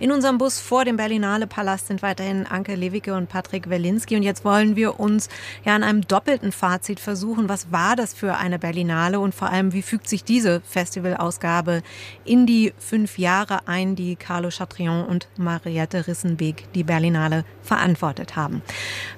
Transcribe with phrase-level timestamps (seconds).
[0.00, 4.16] In unserem Bus vor dem Berlinale Palast sind weiterhin Anke Lewicke und Patrick Welinski.
[4.16, 5.28] Und jetzt wollen wir uns
[5.64, 7.48] ja an einem doppelten Fazit versuchen.
[7.48, 11.82] Was war das für eine Berlinale und vor allem, wie fügt sich diese Festivalausgabe
[12.24, 18.62] in die fünf Jahre ein, die Carlo Chatrion und Mariette Rissenbeek die Berlinale verantwortet haben?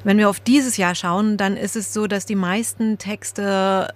[0.05, 3.89] Wenn wir auf dieses Jahr schauen, dann ist es so, dass die meisten Texte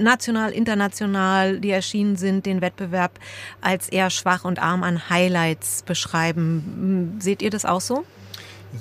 [0.00, 3.18] national, international, die erschienen sind, den Wettbewerb
[3.60, 7.18] als eher schwach und arm an Highlights beschreiben.
[7.20, 8.04] Seht ihr das auch so?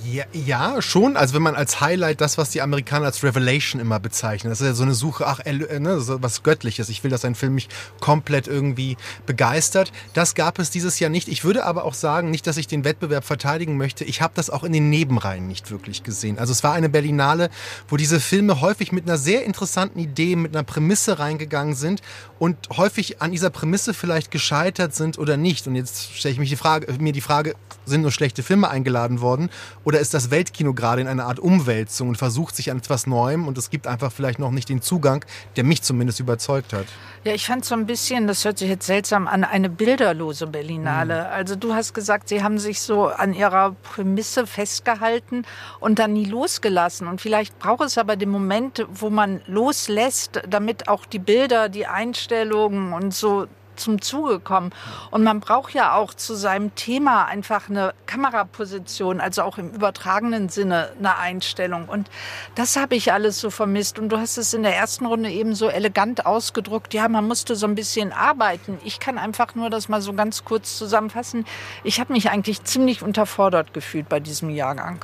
[0.06, 1.18] Ja, ja, schon.
[1.18, 4.68] Also wenn man als Highlight das, was die Amerikaner als Revelation immer bezeichnen, das ist
[4.68, 6.88] ja so eine Suche, ach, äh, ne, so was Göttliches.
[6.88, 7.68] Ich will, dass ein Film mich
[8.00, 8.96] komplett irgendwie
[9.26, 9.92] begeistert.
[10.14, 11.28] Das gab es dieses Jahr nicht.
[11.28, 14.06] Ich würde aber auch sagen, nicht, dass ich den Wettbewerb verteidigen möchte.
[14.06, 16.40] Ich habe das auch in den Nebenreihen nicht wirklich gesehen.
[16.40, 17.50] Also es war eine Berlinale,
[17.90, 22.02] wo diese Filme häufig mit einer sehr interessanten Idee, mit einer Prämisse reingegangen sind
[22.40, 25.68] und häufig an dieser Prämisse vielleicht gescheitert sind oder nicht.
[25.68, 27.56] Und jetzt stelle ich mich die Frage, mir die Frage,
[27.86, 29.50] sind nur schlechte Filme eingeladen worden?
[29.84, 33.48] Oder ist das Weltkino gerade in einer Art Umwälzung und versucht sich an etwas Neuem
[33.48, 36.86] und es gibt einfach vielleicht noch nicht den Zugang, der mich zumindest überzeugt hat?
[37.24, 41.22] Ja, ich fand so ein bisschen, das hört sich jetzt seltsam an, eine bilderlose Berlinale.
[41.22, 41.34] Mhm.
[41.34, 45.46] Also du hast gesagt, sie haben sich so an ihrer Prämisse festgehalten
[45.80, 47.08] und dann nie losgelassen.
[47.08, 51.88] Und vielleicht braucht es aber den Moment, wo man loslässt, damit auch die Bilder, die
[51.88, 53.48] Einstellungen und so
[53.82, 54.72] zum Zuge kommen.
[55.12, 60.50] Und man braucht ja auch zu seinem Thema einfach eine Kameraposition, also auch im übertragenen
[60.50, 61.90] Sinne eine Einstellung.
[61.90, 62.10] Und
[62.56, 64.00] das habe ich alles so vermisst.
[64.00, 66.94] Und du hast es in der ersten Runde eben so elegant ausgedrückt.
[66.94, 68.78] Ja, man musste so ein bisschen arbeiten.
[68.84, 71.46] Ich kann einfach nur das mal so ganz kurz zusammenfassen.
[71.84, 75.04] Ich habe mich eigentlich ziemlich unterfordert gefühlt bei diesem Jahrgang.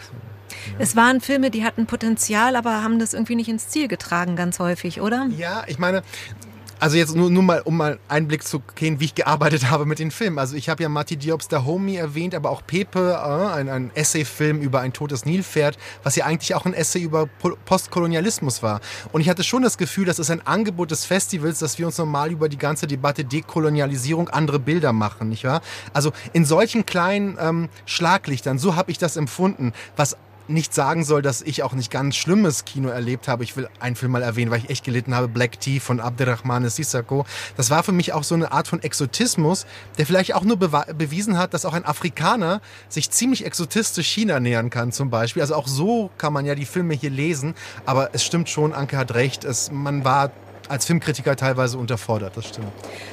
[0.80, 4.59] Es waren Filme, die hatten Potenzial, aber haben das irgendwie nicht ins Ziel getragen, ganz
[4.59, 5.28] häufig, oder?
[5.38, 6.03] Ja, ich meine,
[6.80, 9.86] also jetzt nur, nur mal, um mal einen Blick zu gehen, wie ich gearbeitet habe
[9.86, 10.39] mit den Filmen.
[10.39, 13.92] Also ich habe ja Mati Diobs Der Homie erwähnt, aber auch Pepe, äh, ein, ein
[13.95, 17.28] Essay-Film über ein totes Nilpferd, was ja eigentlich auch ein Essay über
[17.66, 18.81] Postkolonialismus war.
[19.12, 21.97] Und ich hatte schon das Gefühl, das ist ein Angebot des Festivals, dass wir uns
[21.97, 25.62] normal über die ganze Debatte Dekolonialisierung andere Bilder machen, nicht wahr?
[25.94, 31.22] Also in solchen kleinen ähm, Schlaglichtern, so habe ich das empfunden, was nicht sagen soll,
[31.22, 33.44] dass ich auch nicht ganz schlimmes Kino erlebt habe.
[33.44, 36.69] Ich will einen Film mal erwähnen, weil ich echt gelitten habe, Black Tea von Abderrahmane
[36.69, 37.25] Sissako.
[37.56, 39.66] Das war für mich auch so eine Art von Exotismus,
[39.97, 44.69] der vielleicht auch nur bewiesen hat, dass auch ein Afrikaner sich ziemlich exotistisch China nähern
[44.69, 45.41] kann zum Beispiel.
[45.41, 47.56] Also auch so kann man ja die Filme hier lesen.
[47.86, 50.31] Aber es stimmt schon, Anke hat recht, es, man war
[50.69, 52.67] als Filmkritiker teilweise unterfordert, das stimmt.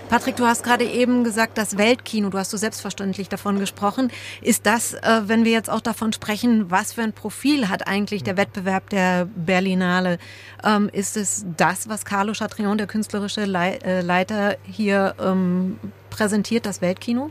[0.08, 4.10] Patrick, du hast gerade eben gesagt, das Weltkino, du hast so selbstverständlich davon gesprochen.
[4.40, 8.22] Ist das, äh, wenn wir jetzt auch davon sprechen, was für ein Profil hat eigentlich
[8.22, 10.18] der Wettbewerb der Berlinale?
[10.62, 15.78] Ähm, ist es das, was Carlo Chatrion, der künstlerische äh, Leiter, hier ähm,
[16.10, 17.30] präsentiert, das Weltkino?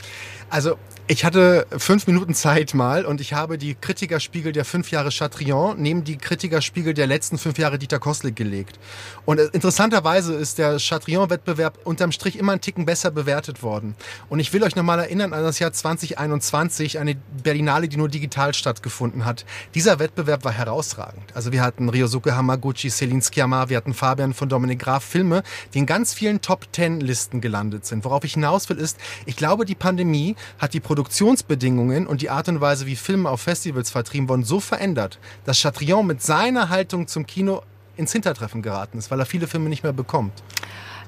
[0.49, 0.77] Also
[1.07, 5.75] ich hatte fünf Minuten Zeit mal und ich habe die Kritikerspiegel der fünf Jahre Chatrion
[5.81, 8.79] neben die Kritikerspiegel der letzten fünf Jahre Dieter Kostlik gelegt.
[9.25, 13.95] Und äh, interessanterweise ist der Chatrion-Wettbewerb unterm Strich immer einen Ticken besser bewertet worden.
[14.29, 18.53] Und ich will euch nochmal erinnern an das Jahr 2021, eine Berlinale, die nur digital
[18.53, 19.43] stattgefunden hat.
[19.75, 21.23] Dieser Wettbewerb war herausragend.
[21.33, 25.43] Also wir hatten Ryosuke Hamaguchi, Celine Sciamma, wir hatten Fabian von Dominik Graf, Filme,
[25.73, 28.05] die in ganz vielen Top-Ten-Listen gelandet sind.
[28.05, 32.47] Worauf ich hinaus will ist, ich glaube, die Pandemie hat die Produktionsbedingungen und die Art
[32.49, 37.07] und Weise, wie Filme auf Festivals vertrieben wurden, so verändert, dass Chatrion mit seiner Haltung
[37.07, 37.63] zum Kino
[37.97, 40.43] ins Hintertreffen geraten ist, weil er viele Filme nicht mehr bekommt.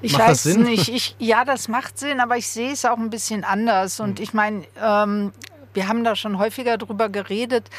[0.02, 0.88] Ich macht weiß nicht.
[0.88, 4.00] Ich, ja, das macht Sinn, aber ich sehe es auch ein bisschen anders.
[4.00, 4.24] Und hm.
[4.24, 5.30] ich meine, ähm,
[5.72, 7.70] wir haben da schon häufiger drüber geredet.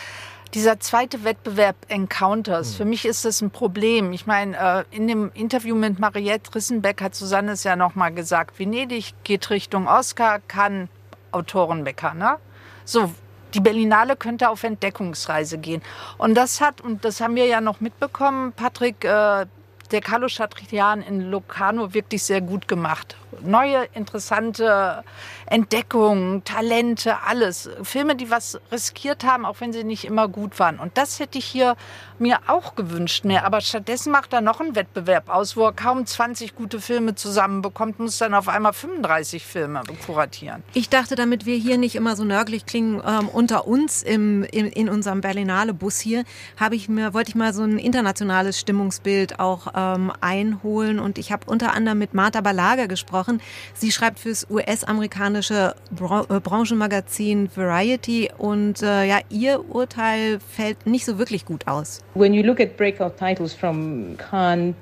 [0.54, 2.76] Dieser zweite Wettbewerb Encounters, hm.
[2.78, 4.14] für mich ist das ein Problem.
[4.14, 8.60] Ich meine, äh, in dem Interview mit Mariette Rissenbeck hat Susanne es ja nochmal gesagt,
[8.60, 10.88] Venedig geht Richtung Oscar, kann
[11.32, 12.14] Autorenbäcker.
[12.14, 12.38] Ne?
[12.86, 13.12] So,
[13.54, 15.82] die Berlinale könnte auf Entdeckungsreise gehen.
[16.18, 19.46] Und das hat, und das haben wir ja noch mitbekommen, Patrick, äh,
[19.92, 23.16] der Carlo Chatrian in Locarno wirklich sehr gut gemacht.
[23.42, 25.04] Neue, interessante
[25.46, 27.70] Entdeckungen, Talente, alles.
[27.84, 30.80] Filme, die was riskiert haben, auch wenn sie nicht immer gut waren.
[30.80, 31.76] Und das hätte ich hier
[32.20, 33.46] mir auch gewünscht mehr.
[33.46, 38.00] Aber stattdessen macht er noch einen Wettbewerb aus, wo er kaum 20 gute Filme zusammenbekommt,
[38.00, 40.64] muss dann auf einmal 35 Filme kuratieren.
[40.74, 44.68] Ich dachte, damit wir hier nicht immer so nörglich klingen, ähm, unter uns im, in,
[44.68, 46.24] in unserem Berlinale-Bus hier,
[46.60, 51.00] habe ich mir, wollte ich mal so ein internationales Stimmungsbild auch ähm, einholen.
[51.00, 53.40] Und ich habe unter anderem mit Martha Balaga gesprochen.
[53.74, 61.20] Sie schreibt fürs US-amerikanische äh, Branchenmagazin Variety und äh, ja, ihr Urteil fällt nicht so
[61.20, 62.02] wirklich gut aus.
[62.16, 64.76] When you look at breakout titles from Cannes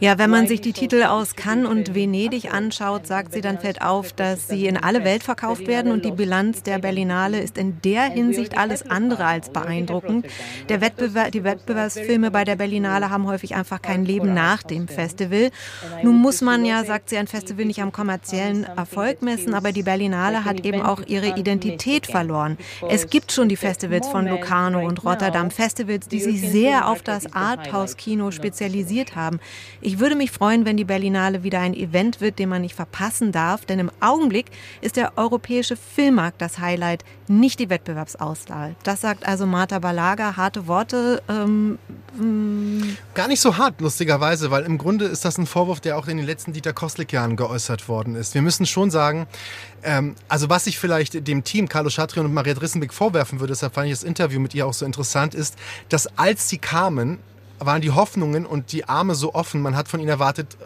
[0.00, 3.80] ja, wenn man sich die Titel aus Cannes und Venedig anschaut, sagt sie, dann fällt
[3.80, 7.80] auf, dass sie in alle Welt verkauft werden und die Bilanz der Berlinale ist in
[7.82, 10.26] der Hinsicht alles andere als beeindruckend.
[10.68, 15.50] Der Wettbewerb, die Wettbewerbsfilme bei der Berlinale haben häufig einfach kein Leben nach dem Festival.
[16.02, 19.82] Nun muss man ja, sagt sie, ein Festival nicht am kommerziellen Erfolg messen, aber die
[19.82, 22.58] Berlinale hat eben auch ihre Identität verloren.
[22.90, 27.32] Es gibt schon die Festivals von Locarno und Rotterdam, Festivals, die sich sehr auf das
[27.32, 29.40] Art Arthouse-Kino spezialisiert haben.
[29.80, 33.32] Ich würde mich freuen, wenn die Berlinale wieder ein Event wird, den man nicht verpassen
[33.32, 34.46] darf, denn im Augenblick
[34.80, 38.76] ist der europäische Filmmarkt das Highlight, nicht die Wettbewerbsauswahl.
[38.82, 41.22] Das sagt also Marta Balaga, harte Worte.
[41.28, 41.78] Ähm,
[42.16, 42.96] mm.
[43.14, 46.16] Gar nicht so hart, lustigerweise, weil im Grunde ist das ein Vorwurf, der auch in
[46.16, 48.34] den letzten Dieter Kostlik-Jahren geäußert worden ist.
[48.34, 49.26] Wir müssen schon sagen,
[49.82, 53.74] ähm, also was ich vielleicht dem Team, Carlo Chatrion und Maria Drissenbeck vorwerfen würde, deshalb
[53.74, 55.56] fand ich das Interview mit ihr auch so interessant, ist,
[55.88, 57.18] dass als sie kamen,
[57.58, 59.62] waren die Hoffnungen und die Arme so offen.
[59.62, 60.56] Man hat von ihnen erwartet,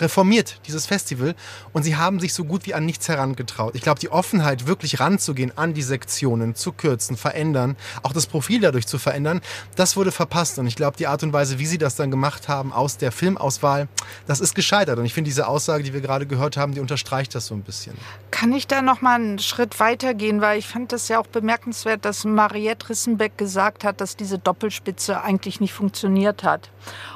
[0.00, 1.34] reformiert, dieses Festival.
[1.72, 3.74] Und sie haben sich so gut wie an nichts herangetraut.
[3.74, 8.60] Ich glaube, die Offenheit, wirklich ranzugehen an die Sektionen, zu kürzen, verändern, auch das Profil
[8.60, 9.40] dadurch zu verändern,
[9.76, 10.58] das wurde verpasst.
[10.58, 13.12] Und ich glaube, die Art und Weise, wie sie das dann gemacht haben aus der
[13.12, 13.88] Filmauswahl,
[14.26, 14.98] das ist gescheitert.
[14.98, 17.62] Und ich finde, diese Aussage, die wir gerade gehört haben, die unterstreicht das so ein
[17.62, 17.96] bisschen.
[18.30, 20.40] Kann ich da noch mal einen Schritt weiter gehen?
[20.40, 25.22] Weil ich fand das ja auch bemerkenswert, dass Mariette Rissenbeck gesagt hat, dass diese Doppelspitze
[25.22, 26.70] eigentlich nicht funktioniert hat.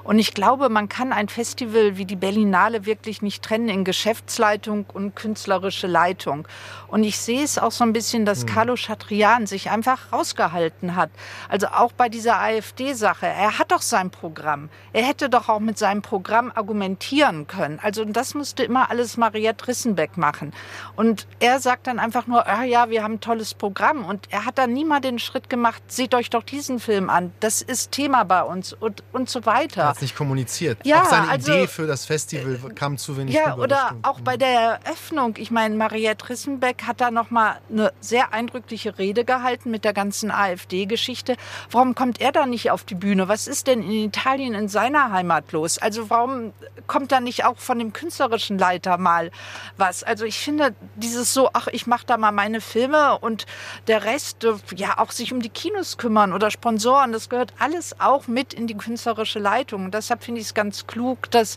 [0.05, 4.87] Und ich glaube, man kann ein Festival wie die Berlinale wirklich nicht trennen in Geschäftsleitung
[4.93, 6.47] und künstlerische Leitung.
[6.89, 8.47] Und ich sehe es auch so ein bisschen, dass hm.
[8.47, 11.11] Carlo Chatrian sich einfach rausgehalten hat.
[11.49, 13.27] Also auch bei dieser AfD-Sache.
[13.27, 14.69] Er hat doch sein Programm.
[14.93, 17.79] Er hätte doch auch mit seinem Programm argumentieren können.
[17.83, 20.53] Also das musste immer alles Mariette Rissenbeck machen.
[20.97, 24.05] Und er sagt dann einfach nur, ah ja, wir haben ein tolles Programm.
[24.05, 27.33] Und er hat dann nie mal den Schritt gemacht, seht euch doch diesen Film an.
[27.41, 29.83] Das ist Thema bei uns und, und so weiter.
[29.83, 30.79] Er hat es nicht kommuniziert.
[30.85, 34.37] Ja, auch seine also, Idee für das Festival kam zu wenig Ja, oder auch bei
[34.37, 35.35] der Eröffnung.
[35.39, 39.93] Ich meine, Mariette Rissenbeck hat da noch mal eine sehr eindrückliche Rede gehalten mit der
[39.93, 41.37] ganzen AfD-Geschichte.
[41.71, 43.29] Warum kommt er da nicht auf die Bühne?
[43.29, 45.79] Was ist denn in Italien in seiner Heimat los?
[45.79, 46.53] Also warum
[46.87, 49.31] kommt da nicht auch von dem künstlerischen Leiter mal
[49.77, 50.03] was?
[50.03, 53.47] Also ich finde dieses so, ach, ich mache da mal meine Filme und
[53.87, 58.27] der Rest, ja, auch sich um die Kinos kümmern oder Sponsoren, das gehört alles auch
[58.27, 59.87] mit in die künstlerische Leitung.
[59.87, 61.57] Und deshalb finde ich es ganz klug, dass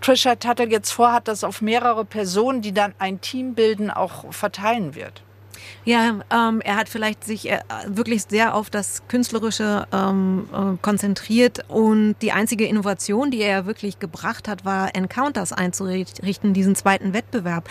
[0.00, 4.94] Trisha Tuttle jetzt vorhat, das auf mehrere Personen, die dann ein Team bilden, auch verteilen
[4.94, 5.22] wird.
[5.84, 11.64] Ja, ähm, er hat vielleicht sich äh, wirklich sehr auf das Künstlerische ähm, äh, konzentriert
[11.68, 17.68] und die einzige Innovation, die er wirklich gebracht hat, war Encounters einzurichten, diesen zweiten Wettbewerb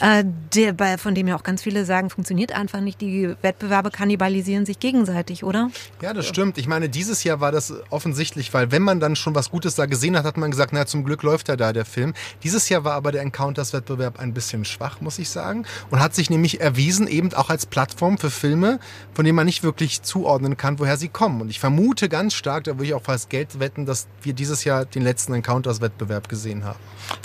[0.00, 3.00] äh, der, bei, von dem ja auch ganz viele sagen, funktioniert einfach nicht.
[3.00, 5.70] Die Wettbewerbe kannibalisieren sich gegenseitig, oder?
[6.02, 6.58] Ja, das stimmt.
[6.58, 9.86] Ich meine, dieses Jahr war das offensichtlich, weil wenn man dann schon was Gutes da
[9.86, 12.14] gesehen hat, hat man gesagt, na zum Glück läuft er da, der Film.
[12.42, 15.64] Dieses Jahr war aber der Encounters-Wettbewerb ein bisschen schwach, muss ich sagen.
[15.90, 18.78] Und hat sich nämlich erwiesen, eben auch als Plattform für Filme,
[19.14, 21.40] von denen man nicht wirklich zuordnen kann, woher sie kommen.
[21.40, 24.64] Und ich vermute ganz stark, da würde ich auch fast Geld wetten, dass wir dieses
[24.64, 26.78] Jahr den letzten Encounters-Wettbewerb gesehen haben.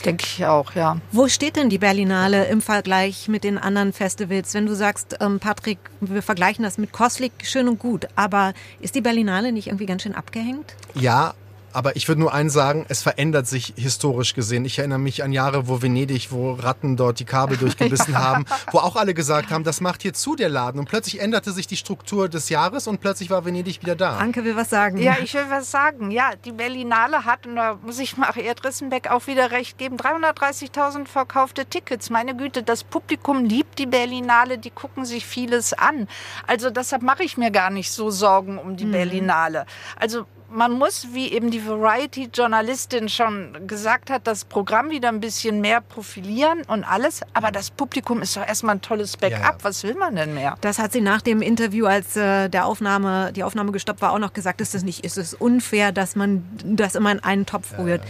[0.05, 0.97] Denke ich auch, ja.
[1.11, 4.53] Wo steht denn die Berlinale im Vergleich mit den anderen Festivals?
[4.53, 8.95] Wenn du sagst, ähm, Patrick, wir vergleichen das mit Kostlik, schön und gut, aber ist
[8.95, 10.75] die Berlinale nicht irgendwie ganz schön abgehängt?
[10.93, 11.33] Ja,
[11.73, 14.65] aber ich würde nur eins sagen, es verändert sich historisch gesehen.
[14.65, 18.19] Ich erinnere mich an Jahre, wo Venedig, wo Ratten dort die Kabel durchgebissen ja.
[18.19, 20.79] haben, wo auch alle gesagt haben, das macht hier zu, der Laden.
[20.79, 24.17] Und plötzlich änderte sich die Struktur des Jahres und plötzlich war Venedig wieder da.
[24.17, 24.97] Anke will was sagen.
[24.97, 26.11] Ja, ich will was sagen.
[26.11, 31.07] Ja, die Berlinale hat, und da muss ich Mariette Rissenbeck auch wieder recht geben, 330.000
[31.07, 32.09] verkaufte Tickets.
[32.09, 36.07] Meine Güte, das Publikum liebt die Berlinale, die gucken sich vieles an.
[36.47, 38.91] Also deshalb mache ich mir gar nicht so Sorgen um die mhm.
[38.91, 39.65] Berlinale.
[39.97, 45.61] Also man muss, wie eben die Variety-Journalistin schon gesagt hat, das Programm wieder ein bisschen
[45.61, 47.21] mehr profilieren und alles.
[47.33, 49.39] Aber das Publikum ist doch erstmal ein tolles Backup.
[49.39, 49.57] Ja, ja.
[49.61, 50.57] Was will man denn mehr?
[50.61, 54.19] Das hat sie nach dem Interview, als äh, der Aufnahme, die Aufnahme gestoppt war, auch
[54.19, 57.77] noch gesagt, ist es nicht, ist es unfair, dass man das immer in einen Topf
[57.77, 58.03] rührt.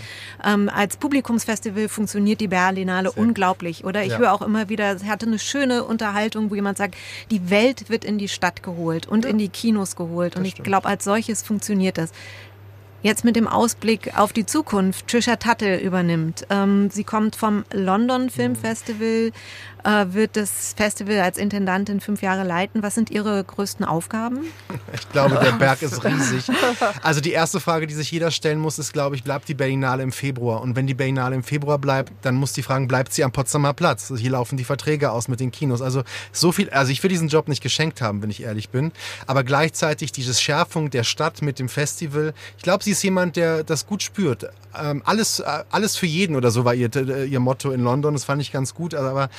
[0.43, 4.03] Ja, ähm, als Publikumsfestival funktioniert die Berlinale Sehr unglaublich, oder?
[4.03, 6.95] Ich höre auch immer wieder, es hatte eine schöne Unterhaltung, wo jemand sagt,
[7.29, 10.35] die Welt wird in die Stadt geholt und in die Kinos geholt.
[10.35, 12.11] Und ich glaube, als solches funktioniert das.
[13.03, 15.07] Jetzt mit dem Ausblick auf die Zukunft.
[15.07, 16.45] Trisha Tuttle übernimmt.
[16.51, 19.31] Ähm, sie kommt vom London Film Festival.
[19.83, 22.83] Äh, wird das Festival als Intendantin fünf Jahre leiten.
[22.83, 24.39] Was sind Ihre größten Aufgaben?
[24.93, 26.45] Ich glaube, der Berg ist riesig.
[27.01, 30.03] Also die erste Frage, die sich jeder stellen muss, ist, glaube ich, bleibt die Berlinale
[30.03, 30.61] im Februar?
[30.61, 33.73] Und wenn die Berlinale im Februar bleibt, dann muss die fragen, bleibt sie am Potsdamer
[33.73, 34.11] Platz?
[34.11, 35.81] Also hier laufen die Verträge aus mit den Kinos.
[35.81, 38.91] Also so viel, also ich will diesen Job nicht geschenkt haben, wenn ich ehrlich bin.
[39.27, 42.33] Aber gleichzeitig diese Schärfung der Stadt mit dem Festival.
[42.57, 44.49] Ich glaube, sie ist jemand, der das gut spürt.
[44.79, 48.13] Ähm, alles, äh, alles für jeden oder so war ihr, äh, ihr Motto in London.
[48.13, 48.95] Das fand ich ganz gut.
[48.95, 49.29] Aber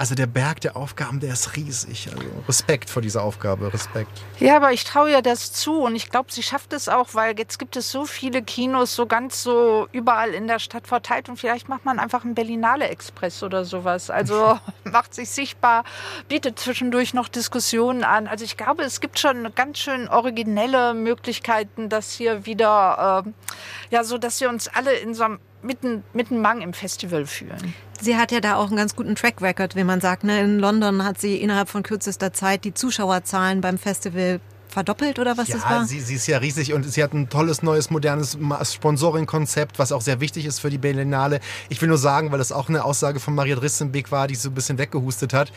[0.00, 2.08] also der Berg der Aufgaben, der ist riesig.
[2.10, 4.10] Also Respekt vor dieser Aufgabe, Respekt.
[4.38, 7.38] Ja, aber ich traue ihr das zu und ich glaube, sie schafft es auch, weil
[7.38, 11.36] jetzt gibt es so viele Kinos, so ganz so überall in der Stadt verteilt und
[11.36, 14.08] vielleicht macht man einfach einen Berlinale Express oder sowas.
[14.08, 15.84] Also macht sich sichtbar,
[16.28, 18.26] bietet zwischendurch noch Diskussionen an.
[18.26, 24.02] Also ich glaube, es gibt schon ganz schön originelle Möglichkeiten, das hier wieder, äh, ja,
[24.02, 27.74] so dass wir uns alle in so einem mitten, mitten Mang im Festival fühlen.
[28.02, 30.24] Sie hat ja da auch einen ganz guten Track Record, wie man sagt.
[30.24, 30.40] Ne?
[30.40, 34.40] In London hat sie innerhalb von kürzester Zeit die Zuschauerzahlen beim Festival
[34.70, 35.84] verdoppelt oder was ja, das war?
[35.84, 40.00] Sie, sie ist ja riesig und sie hat ein tolles neues modernes Sponsoring-Konzept, was auch
[40.00, 41.40] sehr wichtig ist für die Berlinale.
[41.68, 44.48] Ich will nur sagen, weil das auch eine Aussage von Maria Drissenbeck war, die so
[44.48, 45.52] ein bisschen weggehustet hat,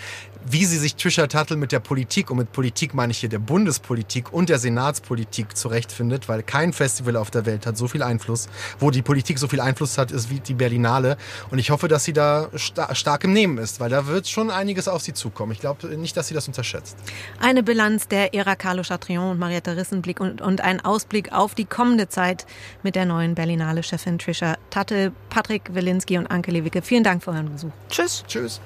[0.46, 3.40] wie sie sich Trisha Tuttle mit der Politik, und mit Politik meine ich hier der
[3.40, 8.50] Bundespolitik und der Senatspolitik zurechtfindet, weil kein Festival auf der Welt hat so viel Einfluss,
[8.80, 11.18] wo die Politik so viel Einfluss hat, ist wie die Berlinale.
[11.52, 14.52] Und ich hoffe, dass sie da sta stark im Nehmen ist, weil da wird schon
[14.52, 15.52] einiges auf sie zukommen.
[15.52, 16.98] Ich glaube nicht, dass sie das unterschätzt.
[17.40, 21.66] Eine Bilanz der Ära Carlo Chatrion und Marietta Rissenblick und, und ein Ausblick auf die
[21.66, 22.46] kommende Zeit
[22.84, 26.82] mit der neuen Berlinale-Chefin Trisha Tattel, Patrick Wilinski und Anke Lewicke.
[26.82, 27.72] Vielen Dank für euren Besuch.
[27.90, 28.24] Tschüss.
[28.28, 28.62] Tschüss.